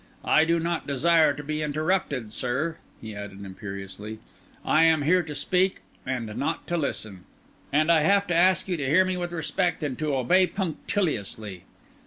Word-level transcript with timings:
I 0.25 0.45
do 0.45 0.59
not 0.59 0.87
desire 0.87 1.31
to 1.35 1.43
be 1.43 1.61
interrupted, 1.61 2.33
sir," 2.33 2.77
he 2.99 3.13
added 3.13 3.45
imperiously; 3.45 4.17
"I 4.65 4.83
am 4.85 5.03
here 5.03 5.21
to 5.21 5.35
speak, 5.35 5.81
and 6.07 6.35
not 6.37 6.65
to 6.69 6.75
listen; 6.75 7.25
and 7.71 7.91
I 7.91 8.01
have 8.01 8.25
to 8.27 8.35
ask 8.35 8.67
you 8.67 8.77
to 8.77 8.87
hear 8.89 9.05
me 9.05 9.15
with 9.15 9.31
respect, 9.31 9.83
and 9.83 9.99
to 9.99 10.15
obey 10.15 10.47
punctiliously. 10.47 11.65